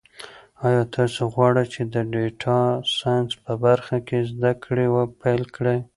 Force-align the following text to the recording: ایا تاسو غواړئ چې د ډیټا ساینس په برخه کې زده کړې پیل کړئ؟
ایا 0.67 0.83
تاسو 0.95 1.21
غواړئ 1.33 1.65
چې 1.73 1.81
د 1.93 1.95
ډیټا 2.13 2.59
ساینس 2.97 3.31
په 3.43 3.53
برخه 3.63 3.97
کې 4.07 4.19
زده 4.31 4.51
کړې 4.63 4.85
پیل 5.21 5.43
کړئ؟ 5.55 5.79